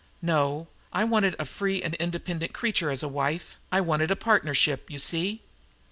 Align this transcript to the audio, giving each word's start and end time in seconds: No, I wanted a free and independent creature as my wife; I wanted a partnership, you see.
No, 0.23 0.67
I 0.91 1.03
wanted 1.03 1.35
a 1.37 1.45
free 1.45 1.83
and 1.83 1.93
independent 1.93 2.53
creature 2.55 2.89
as 2.89 3.03
my 3.03 3.09
wife; 3.09 3.59
I 3.71 3.81
wanted 3.81 4.09
a 4.09 4.15
partnership, 4.15 4.89
you 4.89 4.97
see. 4.97 5.43